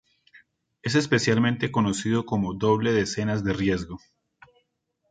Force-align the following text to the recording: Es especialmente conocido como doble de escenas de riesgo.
Es 0.81 0.95
especialmente 0.95 1.71
conocido 1.71 2.25
como 2.25 2.55
doble 2.55 2.91
de 2.91 3.01
escenas 3.01 3.43
de 3.43 3.53
riesgo. 3.53 3.99